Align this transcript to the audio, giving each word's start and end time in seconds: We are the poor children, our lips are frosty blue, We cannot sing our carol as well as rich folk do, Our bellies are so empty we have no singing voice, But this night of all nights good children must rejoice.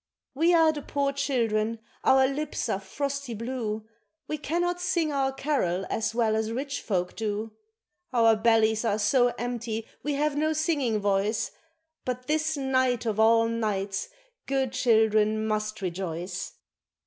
We 0.33 0.51
are 0.55 0.71
the 0.71 0.81
poor 0.81 1.11
children, 1.13 1.77
our 2.03 2.25
lips 2.25 2.67
are 2.69 2.79
frosty 2.79 3.35
blue, 3.35 3.85
We 4.27 4.39
cannot 4.39 4.81
sing 4.81 5.11
our 5.11 5.31
carol 5.31 5.85
as 5.91 6.15
well 6.15 6.35
as 6.35 6.51
rich 6.51 6.81
folk 6.81 7.15
do, 7.15 7.51
Our 8.11 8.35
bellies 8.35 8.83
are 8.83 8.97
so 8.97 9.27
empty 9.37 9.85
we 10.01 10.13
have 10.13 10.35
no 10.35 10.53
singing 10.53 10.99
voice, 10.99 11.51
But 12.03 12.25
this 12.25 12.57
night 12.57 13.05
of 13.05 13.19
all 13.19 13.47
nights 13.47 14.09
good 14.47 14.71
children 14.73 15.45
must 15.45 15.83
rejoice. 15.83 16.53